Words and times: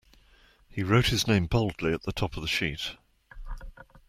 He 0.67 0.81
wrote 0.81 1.09
his 1.09 1.27
name 1.27 1.45
boldly 1.45 1.93
at 1.93 2.01
the 2.01 2.11
top 2.11 2.35
of 2.35 2.41
the 2.41 2.47
sheet. 2.47 2.95